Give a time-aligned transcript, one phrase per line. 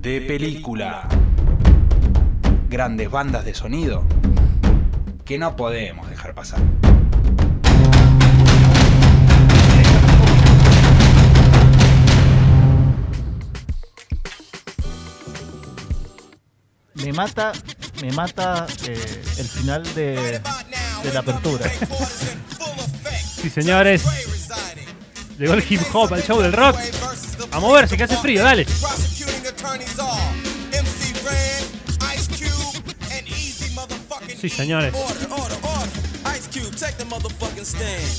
[0.00, 1.06] de película.
[2.70, 4.04] Grandes bandas de sonido
[5.26, 6.60] que no podemos dejar pasar.
[16.94, 17.52] Me mata,
[18.02, 20.40] me mata eh, el final de,
[21.02, 21.70] de la apertura.
[23.22, 24.04] Sí, señores.
[25.38, 26.76] Llegó el hip hop al show del rock.
[27.52, 28.66] A moverse, que hace frío, dale.
[34.40, 34.94] Sí, señores.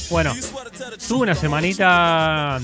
[0.10, 0.34] Bueno,
[1.08, 2.60] tuve una semanita.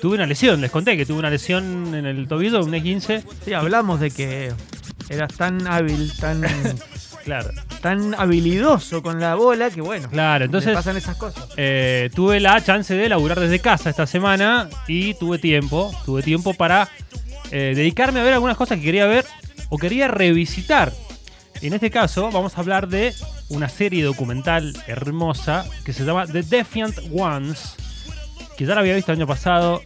[0.00, 3.22] Tuve una lesión, les conté que tuve una lesión en el tobillo, un E15.
[3.44, 4.52] Sí, hablamos de que
[5.08, 6.42] eras tan hábil, tan,
[7.24, 7.50] Claro.
[7.80, 11.44] tan habilidoso con la bola que bueno, Claro, entonces pasan esas cosas.
[11.56, 16.52] eh, tuve la chance de laburar desde casa esta semana y tuve tiempo, tuve tiempo
[16.52, 16.88] para
[17.52, 19.26] eh, dedicarme a ver algunas cosas que quería ver
[19.68, 20.92] o quería revisitar.
[21.60, 23.14] En este caso vamos a hablar de
[23.50, 27.76] una serie documental hermosa que se llama The Defiant Ones,
[28.56, 29.82] que ya la había visto el año pasado.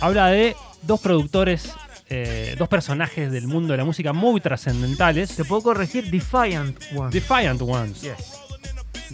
[0.00, 1.72] Habla de dos productores,
[2.08, 5.36] eh, dos personajes del mundo de la música muy trascendentales.
[5.36, 7.10] Te puedo corregir Defiant One.
[7.12, 8.00] Defiant Ones.
[8.00, 8.40] Yes.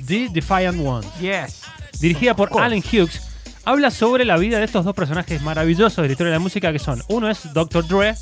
[0.06, 1.08] The Defiant Ones.
[1.20, 1.62] Yes.
[2.00, 2.50] dirigida por.
[2.60, 3.27] Alan Hughes,
[3.68, 6.72] habla sobre la vida de estos dos personajes maravillosos de la historia de la música
[6.72, 7.86] que son, uno es Dr.
[7.86, 8.14] Dre,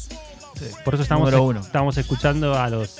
[0.84, 1.60] por eso estamos, Número uno.
[1.60, 2.96] estamos escuchando a los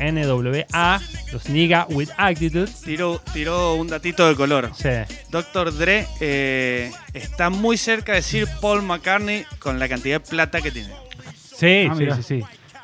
[0.00, 1.00] NWA,
[1.32, 2.68] los Nigga with Attitude.
[2.84, 4.70] Tiró, tiró un datito de color.
[4.76, 4.88] Sí,
[5.30, 5.72] Dr.
[5.76, 10.70] Dre eh, está muy cerca de decir Paul McCartney con la cantidad de plata que
[10.72, 10.92] tiene.
[11.56, 12.16] sí, Ah, sí, mirá.
[12.16, 12.40] sí, sí.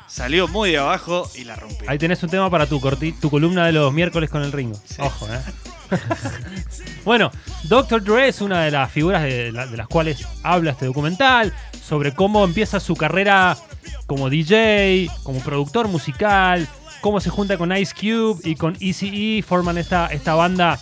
[0.07, 1.89] Salió muy de abajo y la rompió.
[1.89, 4.79] Ahí tenés un tema para tu, corti- tu columna de los miércoles con el Ringo.
[4.99, 5.39] Ojo, ¿eh?
[7.05, 7.31] bueno,
[7.63, 8.03] Dr.
[8.03, 12.13] Dre es una de las figuras de, la- de las cuales habla este documental, sobre
[12.13, 13.57] cómo empieza su carrera
[14.05, 16.67] como DJ, como productor musical,
[17.01, 20.79] cómo se junta con Ice Cube y con Eazy-E, forman esta, esta banda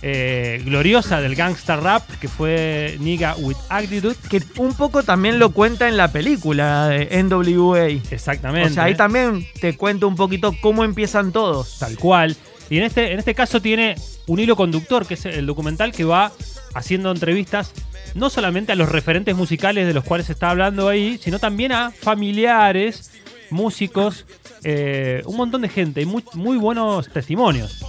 [0.00, 4.14] eh, gloriosa del gangsta rap que fue Nigga with Attitude.
[4.30, 7.86] Que un poco también lo cuenta en la película de NWA.
[8.10, 8.70] Exactamente.
[8.70, 11.78] O sea, ahí también te cuento un poquito cómo empiezan todos.
[11.80, 12.36] Tal cual.
[12.70, 13.96] Y en este, en este caso tiene
[14.28, 16.30] un hilo conductor, que es el documental que va
[16.74, 17.72] haciendo entrevistas
[18.14, 21.72] no solamente a los referentes musicales de los cuales se está hablando ahí, sino también
[21.72, 23.12] a familiares,
[23.50, 24.24] músicos,
[24.64, 27.84] eh, un montón de gente y muy, muy buenos testimonios.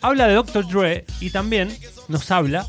[0.00, 0.66] Habla de Dr.
[0.66, 1.68] Dre y también
[2.08, 2.66] nos habla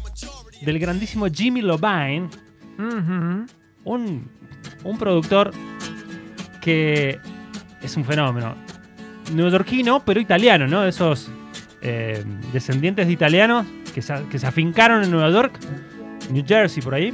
[0.61, 2.29] del grandísimo Jimmy Lovine,
[2.77, 3.45] Ujú.
[3.85, 4.31] un,
[4.83, 5.51] un productor
[6.61, 7.19] que
[7.81, 8.55] es un fenómeno.
[9.33, 10.81] Neoyorquino, pero italiano, ¿no?
[10.81, 11.29] De esos
[11.83, 12.23] eh,
[12.53, 15.59] descendientes de italianos que se, que se afincaron en Nueva York,
[16.31, 17.13] New Jersey, por ahí.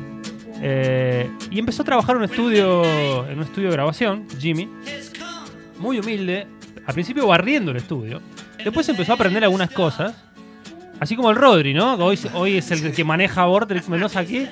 [0.62, 4.70] Eh, y empezó a trabajar en un estudio, en un estudio de grabación, Jimmy.
[5.80, 6.48] Muy humilde.
[6.86, 8.22] Al principio barriendo el estudio.
[8.64, 10.14] Después empezó a aprender algunas cosas.
[11.00, 11.94] Así como el Rodri, ¿no?
[11.96, 14.46] Hoy, hoy es el que maneja Vortex Mendoza aquí.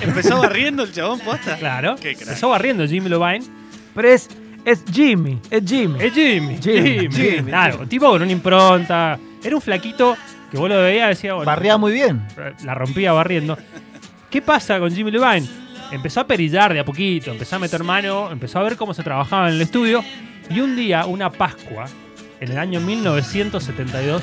[0.00, 1.56] Empezó barriendo el chabón posta.
[1.58, 1.96] Claro.
[2.02, 3.44] Empezó barriendo Jimmy Lovine.
[3.94, 4.28] Pero es,
[4.64, 5.98] es Jimmy, es Jimmy.
[6.00, 6.56] Es Jimmy.
[6.62, 7.08] Jimmy, Jimmy.
[7.12, 9.18] Jimmy, Claro, tipo con una impronta.
[9.42, 10.16] Era un flaquito
[10.50, 12.22] que vos lo veías y decías, bueno, Barría muy bien.
[12.64, 13.56] la rompía barriendo.
[14.30, 15.46] ¿Qué pasa con Jimmy Levine?
[15.92, 19.02] Empezó a perillar de a poquito, empezó a meter mano, empezó a ver cómo se
[19.02, 20.04] trabajaba en el estudio.
[20.48, 21.86] Y un día, una Pascua,
[22.40, 24.22] en el año 1972,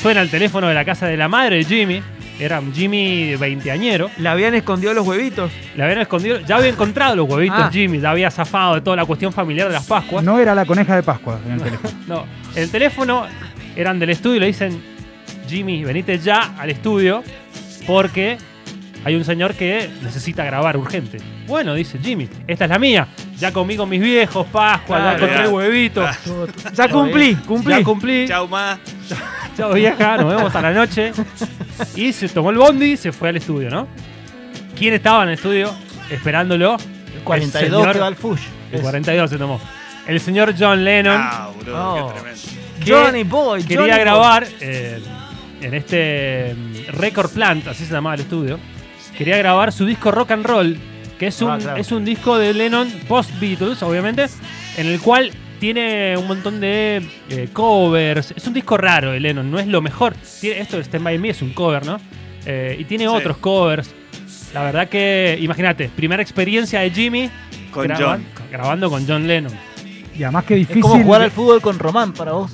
[0.00, 2.02] suena el teléfono de la casa de la madre de Jimmy.
[2.40, 4.10] Era un Jimmy veinteañero.
[4.18, 5.52] Le habían escondido los huevitos.
[5.76, 7.70] Le habían escondido, ya había encontrado los huevitos Ah.
[7.72, 10.24] Jimmy, ya había zafado de toda la cuestión familiar de las Pascuas.
[10.24, 11.94] No era la coneja de Pascua en el teléfono.
[12.08, 13.26] No, el teléfono
[13.76, 14.82] eran del estudio y le dicen,
[15.48, 17.22] Jimmy, venite ya al estudio
[17.86, 18.38] porque
[19.04, 21.18] hay un señor que necesita grabar urgente.
[21.46, 23.06] Bueno, dice Jimmy, esta es la mía.
[23.38, 25.48] Ya comí con mis viejos, Pascua, ya Claro, encontré ya.
[25.50, 26.10] huevitos.
[26.72, 27.70] Ya cumplí, cumplí.
[27.74, 28.28] Ya cumplí.
[28.28, 28.78] Chau, ma.
[29.56, 31.12] Chao vieja, nos vemos a la noche.
[31.96, 33.86] Y se tomó el bondi y se fue al estudio, ¿no?
[34.78, 35.72] ¿Quién estaba en el estudio
[36.10, 36.76] esperándolo?
[37.14, 38.40] El 42 señor- que va al Fush.
[38.72, 39.60] El 42 se tomó.
[40.06, 41.16] El señor John Lennon.
[41.20, 42.08] Ah, bro, Oh.
[42.14, 42.40] qué tremendo.
[42.84, 45.00] Que Johnny Boy, quería Johnny grabar eh,
[45.60, 48.58] en este mm, Record Plant, así se llamaba el estudio.
[49.16, 50.76] Quería grabar su disco Rock and Roll,
[51.18, 51.80] que es un, Ah, claro.
[51.80, 54.26] es un disco de Lennon post Beatles, obviamente,
[54.76, 57.00] en el cual tiene un montón de
[57.30, 58.32] eh, covers.
[58.36, 60.14] Es un disco raro de Lennon, no es lo mejor.
[60.40, 62.00] Tiene, esto de Stand By Me es un cover, ¿no?
[62.44, 63.08] Eh, y tiene Sí.
[63.08, 63.90] otros covers.
[64.52, 67.30] La verdad que, imagínate, primera experiencia de Jimmy
[67.72, 68.24] Con graba- John.
[68.50, 69.52] grabando con John Lennon.
[70.16, 70.82] Y además qué Es difícil.
[70.82, 72.52] como jugar al fútbol con Román para vos.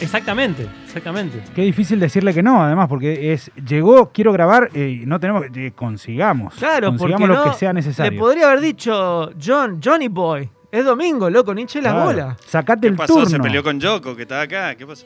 [0.00, 1.42] Exactamente, exactamente.
[1.54, 5.66] Qué difícil decirle que no, además, porque es llegó, quiero grabar y no tenemos que
[5.68, 6.54] eh, consigamos.
[6.54, 8.18] Claro, porque consigamos lo no, que sea le necesario.
[8.18, 10.48] podría haber dicho John, Johnny Boy.
[10.72, 12.06] Es domingo, loco, ni hinche las Claro.
[12.06, 12.36] bolas.
[12.46, 13.14] Sacate ¿Qué el pasó?
[13.14, 13.28] turno.
[13.28, 14.74] Se peleó con Yoko, que estaba acá.
[14.76, 15.04] ¿Qué pasó?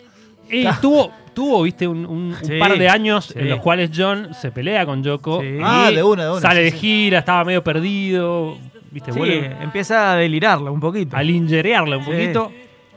[0.51, 3.39] Y tuvo, tuvo, viste, un, un- un Sí, par de años sí.
[3.39, 5.41] en los cuales John se pelea con Yoko.
[5.41, 5.57] Sí.
[5.63, 6.77] Ah, de una, de una, Sale sí, de sí.
[6.79, 8.59] gira, estaba medio perdido.
[8.91, 11.17] Viste, Sí, vuelve empieza a delirarla un poquito.
[11.17, 12.11] a lingerearle un Sí.
[12.11, 12.53] poquito.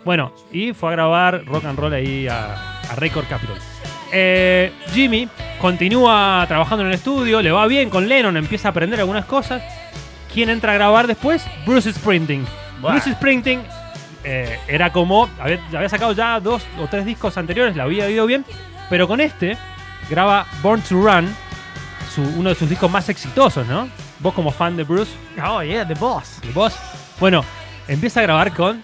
[0.08, 3.58] Bueno, y fue a grabar rock and roll ahí a, a Record Capitol.
[4.14, 5.28] Eh, Jimmy
[5.60, 9.62] continúa trabajando en el estudio, le va bien con Lennon, empieza a aprender algunas cosas.
[10.34, 11.46] ¿Quién entra a grabar después?
[11.66, 12.46] Bruce Springsteen.
[12.80, 12.94] Buah.
[12.94, 13.64] Bruce Springsteen
[14.24, 15.28] eh, era como.
[15.42, 18.46] Había, había sacado ya dos o tres discos anteriores, le había ido bien.
[18.90, 19.58] Pero con este
[20.10, 21.28] graba Born to Run,
[22.16, 23.90] su- uno de sus discos más exitosos, ¿no?
[24.20, 25.12] Vos como fan de Bruce,
[25.46, 26.40] Oh, yeah, The Boss.
[26.44, 26.78] el boss.
[27.20, 27.44] Bueno,
[27.90, 28.82] empieza a grabar con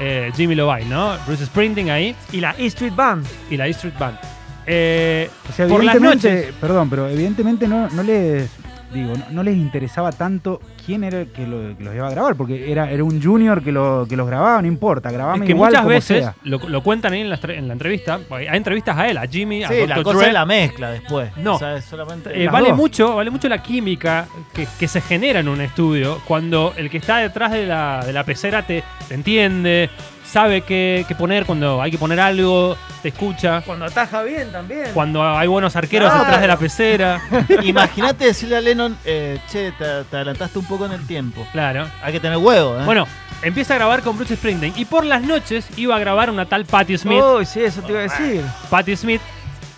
[0.00, 1.16] eh, Jimmy Lovine, ¿no?
[1.26, 3.26] Bruce Springsteen ahí Y la E Street Band.
[3.50, 4.18] y la E Street Band.
[4.66, 6.54] Eh, O sea, por las evidentemente, noches.
[6.60, 8.48] perdón, pero evidentemente no, no les
[8.94, 12.10] digo, no, no les interesaba tanto quién era el que, lo- que los iba a
[12.10, 15.46] grabar, porque era, era un junior que, lo, que los grababa, no importa, grabame Es
[15.46, 16.34] que igual muchas como veces sea.
[16.44, 18.20] lo, lo cuentan ahí en la, en la entrevista.
[18.30, 20.04] Hay entrevistas a él, a Jimmy, a Sí, la Dr.
[20.04, 20.26] cosa Dre.
[20.28, 21.36] es la mezcla después.
[21.36, 21.56] No.
[21.56, 22.30] O sea, es solamente.
[22.42, 22.76] Eh, vale dos.
[22.76, 26.98] mucho, vale mucho la química que, que se genera en un estudio cuando el que
[26.98, 29.90] está detrás de la, de la pecera te, te entiende,
[30.24, 33.60] sabe qué, qué poner cuando hay que poner algo, te escucha.
[33.62, 34.86] Cuando ataja bien también.
[34.94, 36.24] Cuando hay buenos arqueros Claro.
[36.24, 37.20] detrás de la pecera.
[37.62, 41.46] Imagínate decirle a Lennon, eh, che, te, te adelantaste un poco en el tiempo.
[41.52, 41.86] Claro.
[42.02, 42.84] Hay que tener huevo, ¿eh?
[42.84, 43.06] Bueno,
[43.42, 46.64] empieza a grabar con Bruce Springsteen y por las noches iba a grabar una tal
[46.64, 47.20] Patti Smith.
[47.22, 48.42] Oh, sí, eso te iba a decir.
[48.70, 49.20] Patti Smith,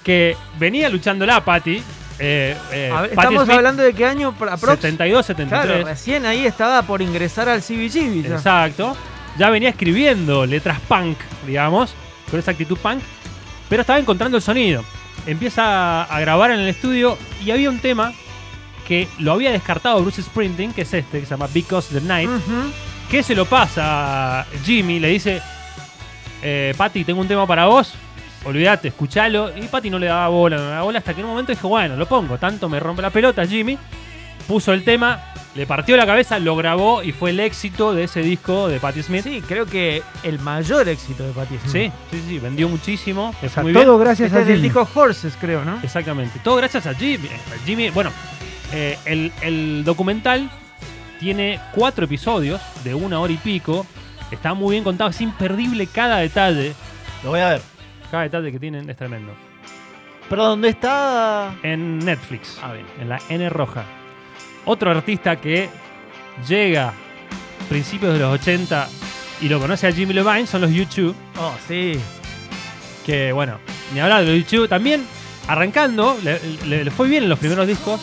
[0.04, 1.82] que venía luchándola, Patti.
[2.18, 4.80] Eh, eh, A ver, estamos Smith, hablando de qué año Pro- aprox.
[4.80, 5.66] 72, 73.
[5.66, 8.22] Claro, recién ahí estaba por ingresar al CBGB.
[8.22, 8.36] ya.
[8.36, 8.96] Exacto.
[9.38, 11.94] Ya venía escribiendo letras punk, digamos,
[12.30, 13.02] con esa actitud punk,
[13.68, 14.82] pero estaba encontrando el sonido.
[15.26, 18.12] Empieza a grabar en el estudio y había un tema
[18.86, 22.30] que lo había descartado Bruce Springsteen, que es este, que se llama Because the Night,
[23.10, 25.42] que se lo pasa a Jimmy, le dice,
[26.42, 27.94] eh, Patty, tengo un tema para vos,
[28.44, 29.56] olvídate, escuchalo.
[29.56, 31.52] Y Patty no le daba bola, no le daba bola, hasta que en un momento
[31.52, 33.76] dijo, bueno, lo pongo, tanto me rompe la pelota Jimmy,
[34.46, 35.20] puso el tema,
[35.54, 39.02] le partió la cabeza, lo grabó y fue el éxito de ese disco de Patti
[39.02, 39.22] Smith.
[39.24, 41.72] Sí, creo que el mayor éxito de Patti Smith.
[41.72, 44.00] Sí, sí, sí, vendió muchísimo, O fue sea, muy todo bien.
[44.00, 45.78] gracias Este a es disco Horses, creo, ¿no?
[45.82, 47.28] Exactamente, todo gracias a Jimmy.
[47.28, 48.10] A Jimmy, bueno,
[48.72, 50.50] eh, el, el documental
[51.18, 53.86] tiene cuatro episodios de una hora y pico.
[54.30, 56.74] Está muy bien contado, es imperdible cada detalle.
[57.24, 57.62] Lo voy a ver.
[58.10, 59.32] Cada detalle que tienen es tremendo.
[60.28, 61.54] Pero ¿dónde está?
[61.62, 62.84] En Netflix, Ah, bien.
[63.00, 63.84] en la N roja.
[64.66, 65.68] Otro artista que
[66.46, 68.88] llega a principios de los 80
[69.40, 71.14] y lo conoce a Jimmy Levine son los YouTube.
[71.38, 71.98] Oh, sí.
[73.04, 73.58] Que bueno,
[73.94, 74.68] ni hablar de los YouTube.
[74.68, 75.04] También
[75.48, 78.00] arrancando, le, le- le fue bien en los primeros discos.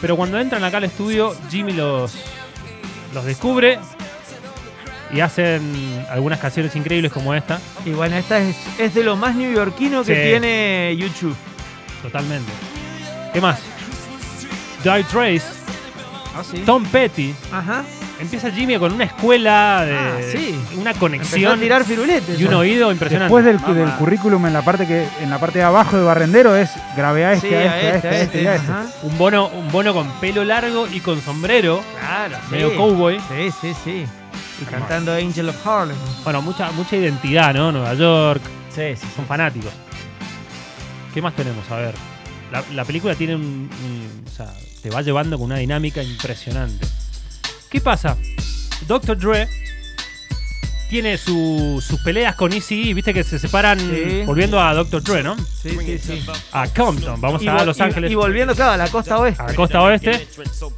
[0.00, 2.14] Pero cuando entran acá al estudio, Jimmy los,
[3.14, 3.78] los descubre
[5.12, 7.60] y hacen algunas canciones increíbles como esta.
[7.84, 10.22] Y bueno, esta es, es de lo más neoyorquino que Sí.
[10.22, 11.36] tiene YouTube.
[12.02, 12.50] Totalmente.
[13.32, 13.60] ¿Qué más?
[14.82, 15.42] Die Trace,
[16.36, 16.62] Ah, sí.
[16.64, 17.34] Tom Petty.
[17.52, 17.82] Ajá.
[18.20, 20.54] Empieza Jimmy con una escuela de Ah, sí.
[20.76, 22.38] una Empezó a conexión tirar firuletes.
[22.38, 23.34] y un oído impresionante.
[23.34, 26.54] Después del, del currículum en la parte que en la parte de abajo de barrendero
[26.54, 28.70] es grave a este, Sí, a este, a este, a este, y a este.
[28.70, 28.86] ajá.
[29.02, 32.52] un bono, un bono con pelo largo y con sombrero, Claro, sí.
[32.52, 33.18] medio cowboy.
[33.20, 34.04] Sí, sí, sí.
[34.60, 35.96] Y cantando Angel of Harlem.
[36.22, 37.72] Bueno, mucha, mucha identidad, ¿no?
[37.72, 39.06] Nueva York, Sí, sí.
[39.16, 39.72] son fanáticos.
[41.14, 41.68] ¿Qué más tenemos?
[41.70, 41.94] A ver.
[42.52, 46.86] La, la película tiene un, un- O sea, te va llevando con una dinámica impresionante.
[47.70, 48.16] ¿Qué pasa?
[48.86, 49.18] Dr.
[49.18, 49.48] Dre
[50.90, 54.22] tiene su- sus peleas con Easy viste que se separan Sí.
[54.26, 55.02] volviendo a Dr.
[55.02, 55.36] Dre, ¿no?
[55.38, 56.22] Sí, sí, sí.
[56.52, 58.10] A Compton, vamos Y, a Los y- Ángeles.
[58.10, 59.42] y volviendo, claro, a la costa oeste.
[59.42, 60.26] a la costa oeste.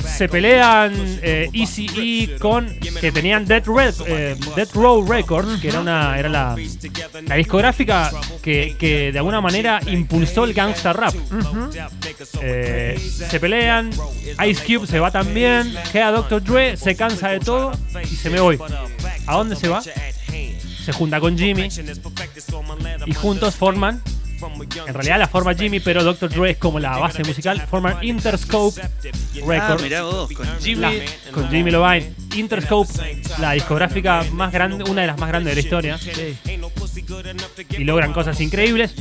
[0.07, 0.92] Se pelean
[1.23, 2.66] eh, Easy E con
[3.00, 6.57] que tenían Death, Red, eh, Death Row Records, que era una era la,
[7.26, 8.11] la discográfica
[8.42, 11.14] que, que de alguna manera impulsó el gangsta rap.
[12.40, 13.90] Eh, se pelean,
[14.47, 16.42] Ice Cube se va también, queda Dr.
[16.42, 17.73] Dre, se cansa de todo
[18.04, 18.59] y se me voy.
[19.26, 19.83] ¿A dónde se va?
[19.83, 21.69] Se junta con Jimmy
[23.07, 24.02] y juntos forman
[24.88, 26.29] en realidad la forma Jimmy, pero Dr.
[26.29, 27.61] Dre es como la base musical.
[27.71, 28.88] Forman Interscope Ah,
[29.47, 30.00] Records.
[30.02, 31.00] vos, con La- Jimmy.
[31.33, 32.12] con Jimmy Lovine.
[32.35, 32.93] Interscope,
[33.38, 36.00] la discográfica más grande, una de las más grandes de la historia.
[37.79, 38.95] Y logran cosas increíbles.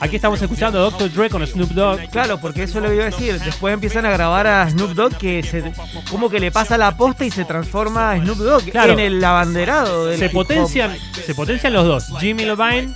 [0.00, 1.12] Aquí estamos escuchando a Dr.
[1.12, 2.08] Dre con Snoop Dogg.
[2.10, 3.38] Claro, porque eso le iba a decir.
[3.40, 5.72] Después empiezan a grabar a Snoop Dogg que se,
[6.10, 8.92] como que le pasa la posta y se transforma a Snoop Dogg Claro.
[8.92, 12.06] en el abanderado del Se potencian, se potencian los dos.
[12.20, 12.94] Jimmy Lovine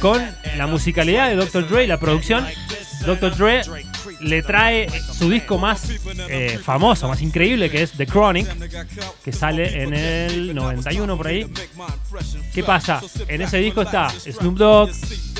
[0.00, 0.22] con
[0.56, 1.68] la musicalidad de Dr.
[1.68, 2.46] Dre y la producción.
[3.06, 3.36] Dr.
[3.36, 3.62] Dre
[4.20, 5.88] le trae su disco más
[6.28, 8.48] eh, famoso, más increíble, que es The Chronic,
[9.24, 11.46] que sale en el 91 por ahí.
[12.58, 13.00] ¿Qué pasa?
[13.28, 14.90] En ese disco está Snoop Dogg,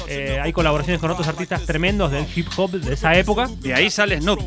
[0.06, 3.48] eh, hay colaboraciones con otros artistas tremendos del hip hop de esa época.
[3.58, 4.40] De ahí sale Snoop.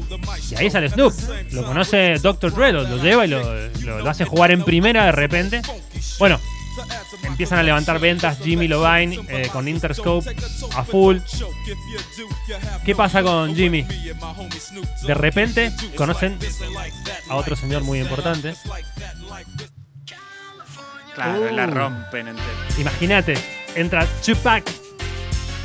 [0.49, 1.13] Y ahí sale Snoop.
[1.51, 2.53] Lo conoce Dr.
[2.53, 3.43] Dre, lo, lo lleva y lo,
[3.81, 5.61] lo- lo hace jugar en primera de repente.
[6.17, 6.39] Bueno,
[7.23, 10.33] empiezan a levantar ventas Jimmy Lovine eh, con Interscope
[10.73, 11.17] a full.
[12.85, 13.85] ¿Qué pasa con Jimmy?
[15.05, 16.39] De repente conocen
[17.27, 18.53] a otro señor muy importante.
[21.15, 21.71] Claro, la Uh.
[21.71, 22.47] rompen entera.
[22.77, 23.33] Imagínate,
[23.75, 24.63] entra Tupac,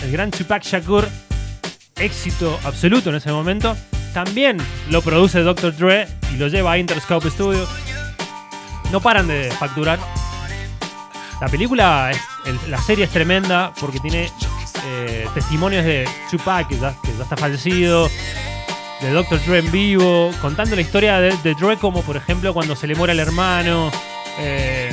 [0.02, 1.08] el gran Tupac Shakur,
[1.96, 3.76] éxito absoluto en ese momento.
[4.12, 4.58] También
[4.90, 5.76] lo produce Dr.
[5.76, 7.68] Dre y lo lleva a Interscope Studios.
[8.90, 9.98] No paran de facturar.
[11.40, 14.30] La película, es- el- la serie es tremenda porque tiene
[14.88, 18.08] eh, testimonios de Tupac, que ya, que ya está fallecido,
[19.00, 19.44] de Dr.
[19.44, 22.94] Dre en vivo, contando la historia de, de Dre como por ejemplo cuando se le
[22.94, 23.90] muere el hermano,
[24.38, 24.85] eh,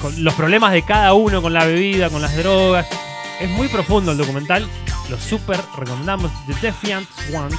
[0.00, 2.86] con los problemas de cada uno con la bebida, con las drogas.
[3.40, 4.66] Es muy profundo el documental,
[5.08, 7.56] lo super recomendamos, The Defiant One.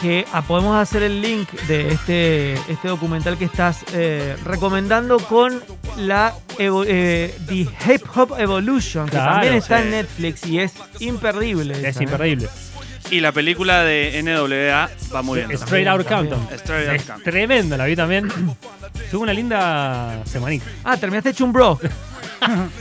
[0.00, 5.60] que ah, podemos hacer el link de este, este documental que estás eh, recomendando con
[5.96, 9.84] la eh, The Hip Hop Evolution, que Claro, también está sí.
[9.84, 11.74] en Netflix y es imperdible.
[11.74, 12.48] Es esa, ¿eh?
[13.10, 15.50] Y la película de NWA va muy bien.
[15.52, 16.46] Straight Out Compton.
[16.52, 17.22] Straight Compton.
[17.22, 18.28] tremenda, la vi también.
[19.10, 20.66] Tuve una linda semanita.
[20.84, 21.78] Ah, terminaste hecho un bro.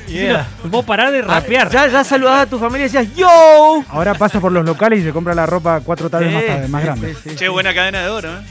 [0.07, 0.47] Yeah.
[0.63, 1.69] No puedo parar de rapear.
[1.71, 3.83] Ya, ya saludabas a tu familia y decías ¡Yo!
[3.89, 6.81] Ahora pasa por los locales y se compra la ropa cuatro tallas más, Sí, más
[6.81, 7.13] sí, grande.
[7.15, 7.47] sí, sí, Che, sí.
[7.47, 8.41] buena cadena de oro, ¿eh?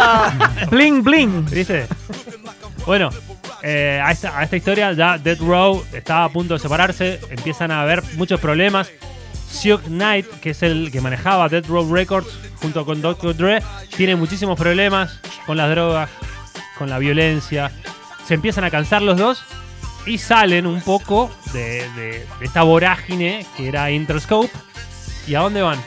[0.70, 1.44] Bling, bling.
[1.50, 1.86] ¿Viste?
[2.86, 3.10] Bueno,
[3.62, 7.70] eh, a, esta, a esta historia ya Dead Row estaba a punto de separarse, empiezan
[7.70, 8.90] a haber muchos problemas.
[9.50, 12.28] Suge Knight, que es el que manejaba Dead Row Records
[12.60, 13.34] junto con Dr.
[13.36, 13.62] Dre,
[13.96, 16.10] tiene muchísimos problemas con las drogas,
[16.76, 17.70] con la violencia.
[18.26, 19.42] Se empiezan a cansar los dos
[20.06, 24.50] y salen un poco de, de- de esta vorágine que era Interscope.
[25.26, 25.78] ¿Y a dónde van?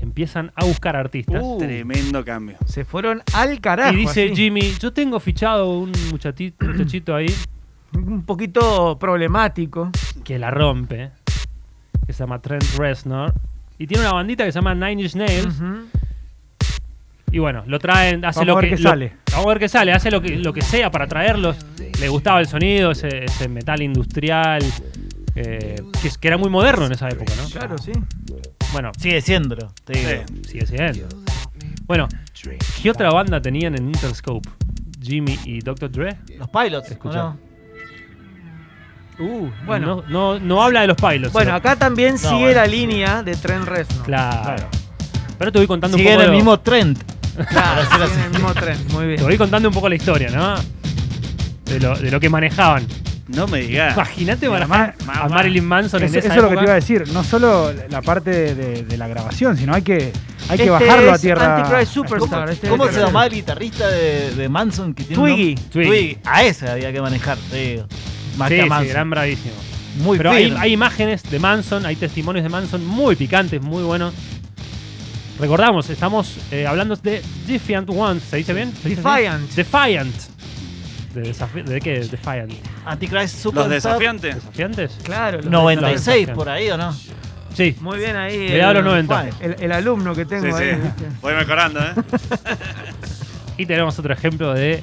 [0.00, 1.40] Empiezan a buscar artistas.
[1.44, 2.56] Uh, Tremendo cambio.
[2.66, 3.92] se fueron al carajo.
[3.92, 4.34] Y dice así.
[4.36, 7.32] Jimmy, yo tengo fichado un muchachito ahí
[7.94, 9.90] Un poquito problemático.
[10.24, 11.10] que la rompe,
[12.06, 13.34] que se llama Trent Reznor,
[13.78, 15.86] y tiene una bandita que se llama Nine Inch Nails, Ujú.
[17.32, 19.12] y bueno, lo traen, hace Vamos lo a ver que qué lo- sale.
[19.32, 21.56] Vamos a ver qué sale, hace lo que, lo que sea para traerlos.
[22.00, 24.62] Le gustaba el sonido, ese, ese metal industrial,
[25.34, 27.48] eh, que, que era muy moderno en esa época, ¿no?
[27.48, 27.92] Claro, sí.
[28.72, 30.10] Bueno, Sigue siéndolo, te digo.
[30.44, 30.44] Sí.
[30.50, 31.08] sigue siendo.
[31.86, 32.06] Bueno,
[32.82, 34.48] ¿qué otra banda tenían en Interscope?
[35.02, 35.90] Jimmy y Dr.
[35.90, 36.16] Dre.
[36.38, 37.26] Los pilots, Escucha.
[37.26, 37.49] ¿o no?
[39.20, 40.02] Uh, bueno.
[40.08, 41.32] no, no, no habla de los pilots.
[41.32, 42.70] Bueno, acá también sigue bueno, la sí.
[42.72, 44.04] línea de Trent Reznor.
[44.04, 44.66] Claro.
[45.38, 46.98] Pero te voy contando Sigue un en poco el de- mismo trend.
[47.48, 48.78] Claro, sigue en el mismo tren.
[48.90, 49.22] Muy Te bien.
[49.22, 50.54] voy contando un poco la historia, ¿no?
[51.64, 52.86] De lo, de lo que manejaban.
[53.28, 53.94] No me digas.
[53.94, 56.74] Imagínate manejar a Marilyn Manson Eso, en esa eso es lo que te iba a
[56.74, 57.04] decir.
[57.12, 60.12] No solo la parte de, de- de la grabación, sino hay que,
[60.48, 61.56] hay que Este bajarlo a es tierra.
[61.58, 62.50] Antichrist ¿Cómo, Superstar.
[62.50, 65.54] este cómo es- se llamaba el guitarrista de, de Manson que tiene un Twiggy.
[65.54, 65.88] Twiggy.
[65.88, 66.18] Twiggy.
[66.24, 67.86] A ese había que manejar, te digo.
[68.36, 68.90] Más Sí, que a sí, Manson.
[68.90, 69.58] eran bravísimos.
[70.02, 74.14] Muy Pero hay, imágenes de Manson, hay testimonios de Manson muy picantes, muy buenos.
[75.38, 78.72] Recordamos, estamos eh, hablando de Defiant Ones, ¿se dice bien?
[78.82, 79.22] ¿Se dice así?
[79.22, 79.50] Defiant.
[79.54, 80.14] Defiant.
[81.14, 81.98] ¿De, desafi- ¿De qué?
[82.00, 82.52] Defiant.
[82.84, 83.70] Antichrist Los Superstar.
[83.70, 84.34] desafiantes.
[84.36, 84.98] ¿Desafiantes?
[85.02, 85.38] Claro.
[85.40, 86.94] los 96 Los por ahí, ¿o no?
[87.54, 87.74] Sí.
[87.80, 88.48] Muy bien ahí.
[88.48, 89.28] Cuidado el- los 90.
[89.40, 90.74] El, el alumno que tengo Sí, ahí.
[90.76, 91.04] sí.
[91.20, 91.92] Voy mejorando, ¿eh?
[93.58, 94.82] Y tenemos otro ejemplo de,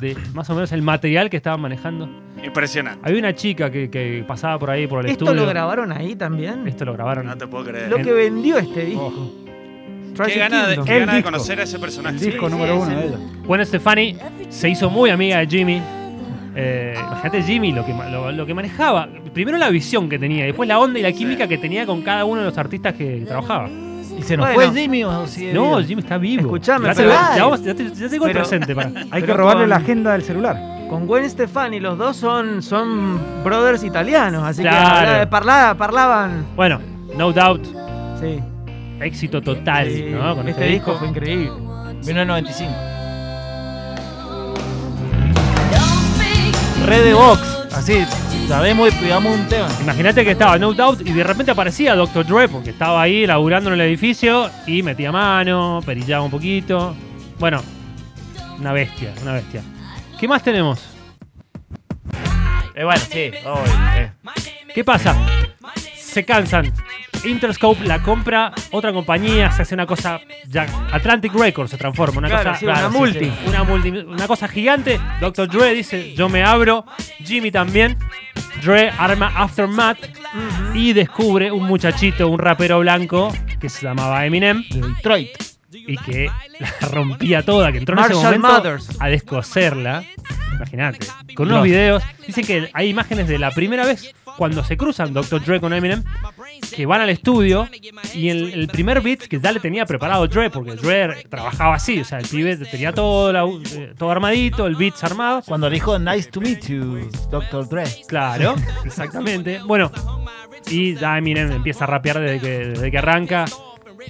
[0.00, 2.08] de más o menos el material que estaban manejando.
[2.44, 3.00] Impresionante.
[3.06, 5.42] Había una chica que, que pasaba por ahí por el ¿Esto estudio.
[5.42, 6.66] lo grabaron ahí también?
[6.68, 7.26] Esto lo grabaron.
[7.26, 7.88] No te puedo creer.
[7.90, 9.12] Lo que vendió este disco.
[9.44, 12.16] Qué Tragic gana de, qué gana de conocer a ese personaje.
[12.16, 13.20] El disco Sí, número sí, uno de ellos.
[13.46, 14.16] Gwen Stefani
[14.48, 15.80] se hizo muy amiga de Jimmy.
[16.56, 19.08] Eh, imagínate Jimmy lo que, lo, lo que manejaba.
[19.32, 22.24] Primero la visión que tenía, después la onda y la química que tenía con cada
[22.24, 23.68] uno de los artistas que trabajaba.
[24.18, 24.72] ¿Y se nos Bueno.
[24.72, 25.82] fue Jimmy o sigue No, vivo?
[25.86, 26.40] Jimmy está vivo.
[26.42, 28.90] Escuchame, ya te, ya vamos- ya te- ya tengo el presente para.
[29.12, 30.56] Hay que robarle con- la agenda del celular.
[30.88, 34.78] Con Gwen Stefani, los dos son, son brothers italianos, así Claro.
[34.78, 36.46] que habla- parla- parlaban.
[36.56, 36.80] Bueno,
[37.16, 37.64] No Doubt,
[38.20, 38.40] Sí.
[39.00, 40.34] éxito total, Sí, ¿no?
[40.36, 41.50] Con este este, disco fue increíble.
[42.04, 42.72] 1995.
[46.86, 47.40] Red de Box.
[47.74, 48.04] Así,
[48.48, 49.68] sabemos y pegamos un tema.
[49.82, 52.26] Imagínate que estaba No Doubt y de repente aparecía Dr.
[52.26, 56.94] Dre porque estaba ahí laburando en el edificio y metía mano, perillaba un poquito.
[57.38, 57.60] Bueno,
[58.58, 59.62] una bestia, una bestia.
[60.18, 60.80] ¿Qué más tenemos?
[62.74, 64.12] Eh, bueno, sí, eh.
[64.74, 65.16] ¿Qué pasa?
[65.96, 66.72] Se cansan.
[67.24, 70.20] Interscope la compra otra compañía, se hace una cosa.
[70.46, 72.60] Ya, Atlantic Records se transforma, una Claro, cosa.
[72.60, 73.32] sí, una multi.
[73.46, 75.00] Una, multi, una cosa gigante.
[75.20, 75.48] Dr.
[75.48, 76.84] Dre dice: Yo me abro.
[77.24, 77.96] Jimmy también.
[78.62, 79.98] Dre arma Aftermath
[80.74, 85.28] y descubre un muchachito, un rapero blanco que se llamaba Eminem De Detroit.
[85.88, 86.30] Y que
[86.60, 90.04] la rompía toda, que entró en ese momento a descoserla.
[90.54, 91.06] Imagínate.
[91.34, 91.64] Con unos No.
[91.64, 92.02] videos.
[92.26, 95.42] Dicen que hay imágenes de la primera vez cuando se cruzan Dr.
[95.44, 96.02] Dre con Eminem,
[96.74, 97.68] que van al estudio
[98.14, 102.00] y el, el primer beat que ya le tenía preparado Dre, porque Dre trabajaba así,
[102.00, 105.42] o sea, el pibe tenía todo, la- eh, todo armadito, el beats armado.
[105.46, 107.68] Cuando dijo Nice to meet you, Dr.
[107.68, 107.84] Dre.
[108.08, 108.54] Claro,
[108.84, 109.60] exactamente.
[109.64, 109.90] Bueno,
[110.70, 113.44] y ya Eminem empieza a rapear desde que, desde que arranca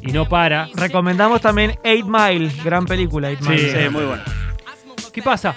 [0.02, 0.68] y no para.
[0.74, 3.28] Recomendamos también 8 Mile, gran película.
[3.28, 3.48] 8 Sí.
[3.50, 3.82] Mile.
[3.84, 4.22] Sí, muy bueno.
[5.12, 5.54] ¿Qué pasa?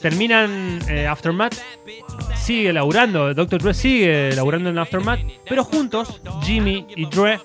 [0.00, 1.54] Terminan eh, Aftermath,
[2.34, 3.60] sigue laburando, Dr.
[3.62, 7.38] Dre sigue laburando en Aftermath, pero juntos, Jimmy y Dre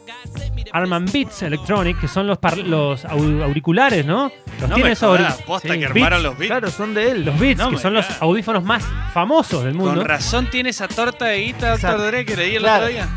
[0.71, 4.31] arman Beats Electronic, que son los, par- los au- auriculares, ¿no?
[4.61, 6.23] Los No tiene me esos posta Sí, que armaron Beats.
[6.23, 6.49] los beats.
[6.49, 7.25] Claro, son de él.
[7.25, 9.95] Los Beats, No que son los audífonos más famosos del mundo.
[9.95, 12.07] Con razón tiene esa torta de guita, Dr.
[12.07, 12.83] Dre, que leí el Claro.
[12.85, 13.07] otro día.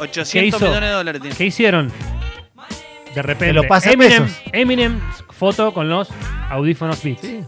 [0.00, 0.58] 800 ¿Qué hizo?
[0.58, 1.36] millones de dólares tiene.
[1.36, 1.92] ¿Qué hicieron?
[3.14, 4.42] De repente, lo pasa Eminem, pesos.
[4.52, 6.08] Eminem foto con los
[6.50, 7.20] audífonos Beats.
[7.20, 7.40] Sí.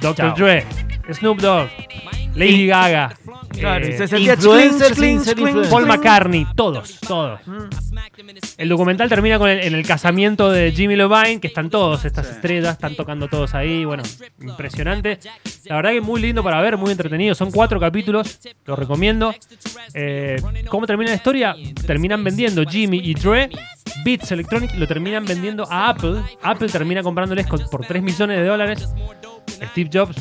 [0.00, 0.34] Dr.
[0.34, 0.64] Dre,
[1.12, 1.68] Snoop Dogg,
[2.34, 3.14] Lady Gaga,
[3.58, 5.68] Claro, eh, se.
[5.70, 5.86] Paul.
[5.86, 7.40] McCartney, todos, todos.
[7.46, 7.68] Mm.
[8.58, 12.26] El documental termina con el, en el casamiento de Jimmy Lovine, que están todos, estas
[12.26, 12.32] Sí.
[12.34, 14.02] estrellas, están tocando todos ahí, bueno,
[14.40, 15.18] impresionante.
[15.66, 17.34] La verdad que muy lindo para ver, muy entretenido.
[17.34, 19.32] Son cuatro capítulos, lo recomiendo.
[19.94, 20.36] Eh,
[20.68, 21.54] ¿Cómo termina la historia?
[21.86, 23.50] Terminan vendiendo Jimmy y Dre,
[24.04, 26.20] Beats Electronic, lo terminan vendiendo a Apple.
[26.42, 28.88] Apple termina comprándoles con- por 3 millones de dólares.
[29.70, 30.16] Steve Jobs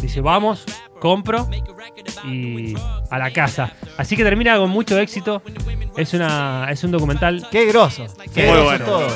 [0.00, 0.64] dice, vamos,
[1.00, 1.48] compro
[2.24, 2.74] y
[3.10, 3.72] a la casa.
[3.96, 5.42] Así que termina con mucho éxito.
[5.96, 8.06] Es, una, es un documental Qué grosso.
[8.32, 8.84] Qué Muy grosso bueno.
[8.84, 9.08] todo.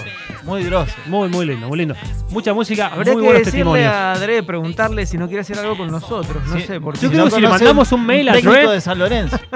[0.44, 0.92] Muy grosso.
[1.06, 1.94] muy, muy lindo, muy lindo.
[2.30, 3.92] Mucha música, Habría muy que buenos testimonios.
[3.92, 6.44] a Dre, preguntarle si no quiere hacer algo con nosotros.
[6.46, 6.66] No Sí.
[6.66, 9.38] sé, porque Yo creo que si le mandamos un mail a Dre- de San Lorenzo.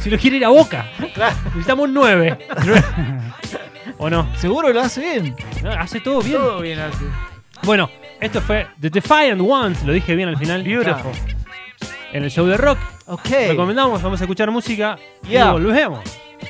[0.00, 1.36] Si lo quiere ir a Boca, Claro.
[1.46, 2.36] necesitamos nueve.
[3.98, 4.26] ¿O no?
[4.36, 5.36] Seguro lo hace bien.
[5.62, 6.36] No, Hace todo bien.
[6.38, 7.04] todo bien así.
[7.62, 7.88] Bueno,
[8.22, 10.62] esto fue The Defiant Ones, lo dije bien al final.
[10.62, 11.12] Beautiful.
[12.12, 12.78] En el show de rock.
[13.06, 13.28] Ok.
[13.48, 15.52] Recomendamos, vamos a escuchar música y Yeah.
[15.52, 16.00] volvemos.